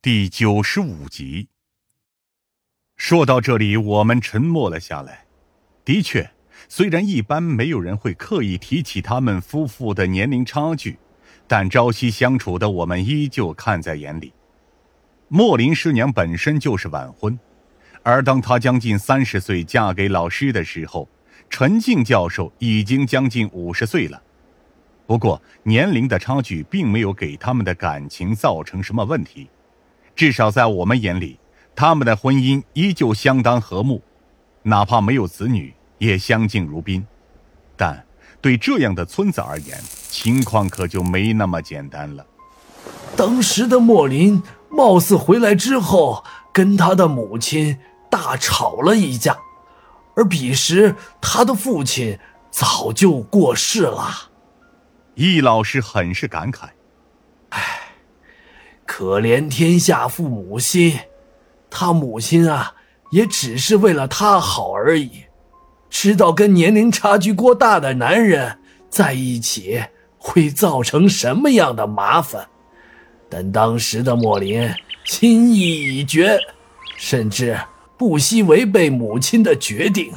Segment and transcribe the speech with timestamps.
[0.00, 1.48] 第九十五集。
[2.96, 5.26] 说到这里，我们沉默了下来。
[5.84, 6.30] 的确，
[6.68, 11.00] 虽然一般没有人会刻意提起他们夫妇的年龄差距，
[11.48, 14.32] 但朝夕相处的我们依旧看在眼里。
[15.26, 17.36] 莫林师娘本身就是晚婚，
[18.04, 21.08] 而当她将近三十岁嫁给老师的时候，
[21.50, 24.22] 陈静教授已经将近五十岁了。
[25.08, 29.50] 不过，年龄的差距并没有给他们的感情造成什么问题。
[30.18, 31.38] 至少在我们眼里，
[31.76, 34.02] 他们的婚姻依旧相当和睦，
[34.64, 37.06] 哪怕没有子女，也相敬如宾。
[37.76, 38.04] 但
[38.40, 42.26] 对这样的村子而言，情况可就没那么简单了。
[43.16, 47.78] 当时的莫林貌似回来之后，跟他的母亲
[48.10, 49.38] 大吵了一架，
[50.16, 52.18] 而彼时他的父亲
[52.50, 54.30] 早就过世了。
[55.14, 56.70] 易老师很是感慨。
[58.88, 60.98] 可怜天下父母心，
[61.68, 62.74] 他母亲啊，
[63.10, 65.24] 也只是为了他好而已，
[65.90, 68.58] 知道跟年龄差距过大的男人
[68.88, 69.84] 在一起
[70.16, 72.48] 会造成什么样的麻烦。
[73.28, 74.68] 但当时的莫林
[75.04, 75.60] 心意
[75.98, 76.38] 已决，
[76.96, 77.60] 甚至
[77.98, 80.10] 不惜违背母亲的决定。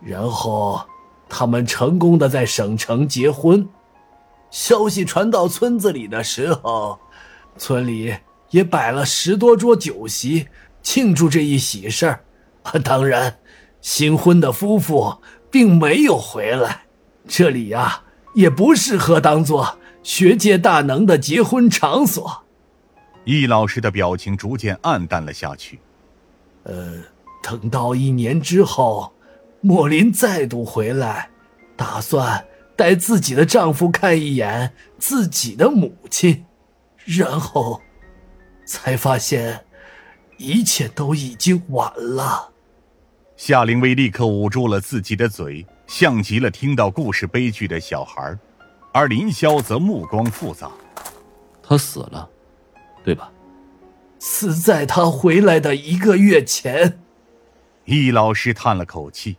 [0.00, 0.80] 然后，
[1.28, 3.68] 他们成功的在省城结婚。
[4.50, 6.98] 消息传到村子里的时候。
[7.58, 8.14] 村里
[8.50, 10.48] 也摆了十多桌酒席，
[10.82, 12.24] 庆祝这一喜事儿。
[12.84, 13.38] 当然，
[13.80, 15.18] 新婚的夫妇
[15.50, 16.82] 并没有回来。
[17.26, 18.02] 这里呀，
[18.34, 22.44] 也不适合当做学界大能的结婚场所。
[23.24, 25.80] 易老师的表情逐渐暗淡了下去。
[26.64, 27.02] 呃，
[27.42, 29.12] 等到一年之后，
[29.60, 31.30] 莫林再度回来，
[31.76, 36.44] 打算带自己的丈夫看一眼自己的母亲。
[37.08, 37.80] 然后，
[38.66, 39.64] 才发现，
[40.36, 42.52] 一切都已经晚了。
[43.34, 48.36] 夏灵薇立刻捂住了自己的嘴，像极了听到故事悲剧的小孩
[48.92, 50.70] 而林霄则目光复杂。
[51.62, 52.28] 他死了，
[53.02, 53.32] 对吧？
[54.18, 57.00] 死在他回来的一个月前。
[57.86, 59.38] 易老师叹了口气。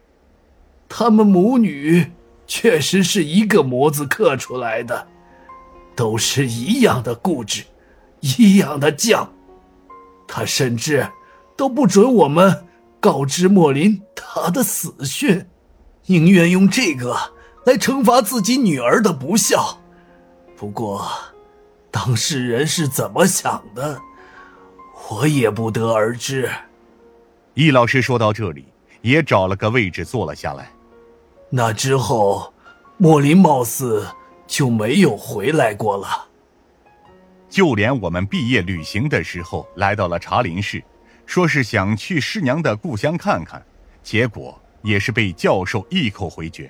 [0.87, 2.13] 他们母女
[2.47, 5.07] 确实是一个模子刻出来的。
[5.99, 7.61] 都是一样的固执，
[8.21, 9.27] 一样的犟。
[10.25, 11.05] 他甚至
[11.57, 12.65] 都不准我们
[13.01, 15.45] 告知莫林他的死讯，
[16.05, 17.17] 宁愿用这个
[17.65, 19.77] 来惩罚自己女儿的不孝。
[20.55, 21.05] 不过，
[21.91, 23.99] 当事人是怎么想的，
[25.09, 26.49] 我也不得而知。
[27.55, 28.63] 易老师说到这里，
[29.01, 30.71] 也找了个位置坐了下来。
[31.49, 32.53] 那之后，
[32.95, 34.07] 莫林貌似。
[34.49, 36.27] 就没有回来过了。
[37.47, 40.83] 就连我们毕业旅行的时候，来到了茶林市，
[41.27, 43.63] 说是想去师娘的故乡看看，
[44.01, 46.69] 结果也是被教授一口回绝。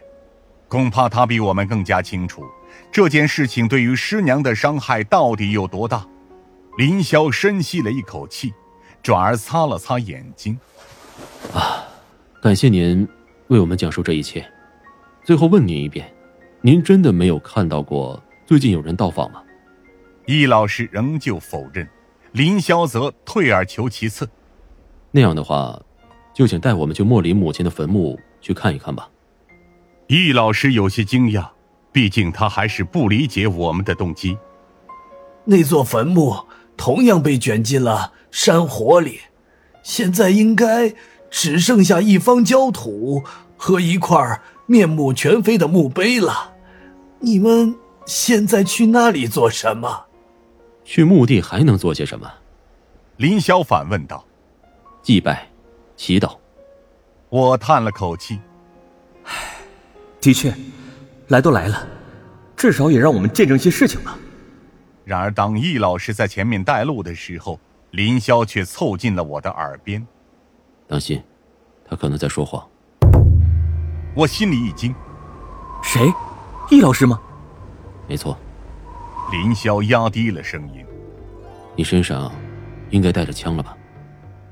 [0.67, 2.45] 恐怕他比我们更加清楚
[2.91, 6.05] 这件事情对于师娘的伤害到底有多大。
[6.77, 8.53] 林霄深吸了一口气，
[9.01, 10.59] 转而擦了擦眼睛。
[11.53, 11.87] 啊，
[12.41, 13.07] 感谢您
[13.47, 14.45] 为我们讲述这一切。
[15.23, 16.13] 最后问您一遍。
[16.61, 19.41] 您真的没有看到过最近有人到访吗？
[20.25, 21.87] 易老师仍旧否认，
[22.33, 24.29] 林萧则退而求其次。
[25.11, 25.81] 那样的话，
[26.33, 29.09] 就请带我们去莫林母亲的坟墓去看一看吧。
[30.07, 31.47] 易老师有些惊讶，
[31.93, 34.37] 毕竟他还是不理解我们的动机。
[35.45, 36.45] 那座坟墓
[36.75, 39.21] 同样被卷进了山火里，
[39.81, 40.93] 现在应该
[41.31, 43.23] 只剩下一方焦土
[43.55, 44.41] 和一块。
[44.69, 46.53] 面目全非的墓碑了，
[47.19, 47.75] 你们
[48.05, 50.05] 现在去那里做什么？
[50.83, 52.31] 去墓地还能做些什么？
[53.17, 54.23] 林霄反问道。
[55.01, 55.49] 祭拜，
[55.95, 56.37] 祈祷。
[57.29, 58.39] 我叹了口气。
[59.23, 59.55] 唉，
[60.21, 60.53] 的确，
[61.29, 61.87] 来都来了，
[62.55, 64.19] 至少也让我们见证些事情吧。
[65.03, 67.59] 然而，当易老师在前面带路的时候，
[67.89, 70.05] 林霄却凑近了我的耳边。
[70.85, 71.23] 当心，
[71.83, 72.63] 他可能在说谎。
[74.15, 74.93] 我心里一惊，
[75.83, 76.11] 谁？
[76.69, 77.19] 易老师吗？
[78.07, 78.37] 没错。
[79.31, 80.83] 林霄压低了声音
[81.77, 82.31] ：“你身上
[82.89, 83.77] 应该带着枪了吧？”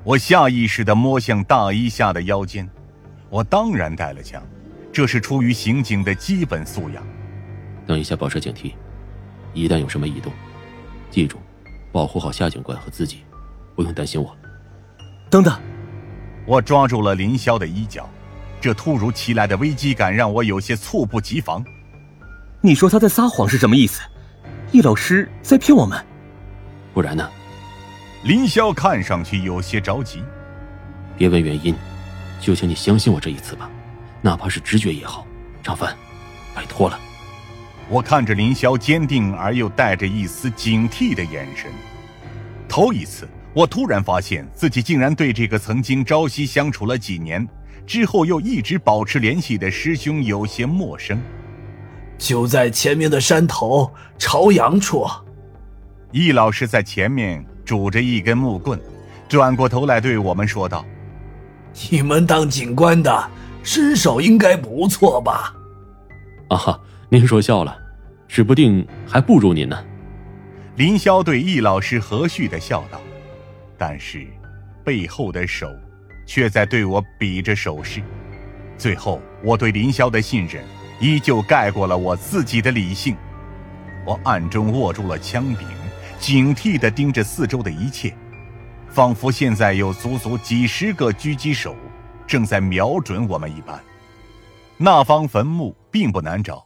[0.06, 2.69] 我下意识的摸向大衣下的腰间，
[3.30, 4.42] 我当然带了枪，
[4.94, 7.03] 这是出于刑警的基本素养。
[7.88, 8.74] 等一下，保持警惕，
[9.53, 10.31] 一旦有什么异动，
[11.10, 11.39] 记住，
[11.92, 13.24] 保护好夏警官和自己，
[13.75, 14.33] 不用担心我。
[15.30, 15.60] 等等，
[16.45, 18.07] 我抓住了林霄的衣角。
[18.59, 21.63] 这突如其来的危机感让我有些猝不及防。
[22.62, 24.01] 你说他在撒谎是什么意思？
[24.71, 26.04] 易老师在骗我们？
[26.94, 27.30] 不然呢？
[28.24, 30.24] 林霄看上去有些着急。
[31.18, 31.74] 别问原因，
[32.42, 33.69] 就请你相信我这一次吧，
[34.21, 35.25] 哪怕是直觉也好。
[35.63, 35.95] 张帆，
[36.53, 37.00] 拜托了。
[37.89, 41.71] 我看着林霄坚定而又带着一丝警惕的眼神，
[42.68, 47.48] 头一次，我突然发现自己竟然对这个曾经朝夕相处了几年，
[47.88, 51.19] 之后又一直保持联系的师兄有些陌生。
[52.18, 55.06] 就在前面的山头朝阳处，
[56.12, 58.80] 易老师在前面拄着一根木棍，
[59.30, 60.86] 转过头来对我们说道
[61.89, 63.30] ：“你们当警官的
[63.63, 65.54] 身手应该不错吧？”
[66.50, 66.80] 啊哈。
[67.10, 67.74] 您说笑了，
[68.28, 69.81] 指不定还不如您呢。
[70.75, 73.00] 林霄对易老师和煦的笑道，
[73.78, 74.28] 但是
[74.84, 75.72] 背后的手
[76.27, 78.03] 却在对我比着手势。
[78.77, 80.63] 最后，我对林霄的信任
[81.00, 83.18] 依旧盖过了我自己的理性。
[84.06, 85.68] 我暗中握住了枪柄，
[86.19, 88.15] 警惕地盯着四周的一切，
[88.88, 91.75] 仿佛现在有足足几十个狙击手
[92.27, 93.81] 正在瞄准我们一般。
[94.77, 96.63] 那方坟墓并不难找。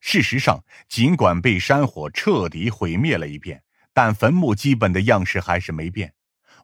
[0.00, 3.60] 事实上，尽管被山火彻底毁灭了一遍，
[3.92, 6.12] 但坟墓基本的样式还是没变，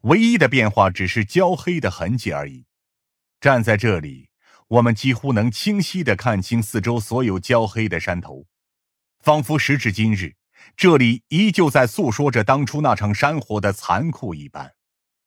[0.04, 2.66] 唯一的变化只是焦黑的痕迹而已。
[3.40, 4.28] 站在这里，
[4.68, 8.46] 我们几乎能清晰的看清四周所有焦黑的山头，
[9.20, 10.36] 仿佛时至今日，
[10.76, 14.74] 这里依旧在诉说着当初那场山火的残酷一般。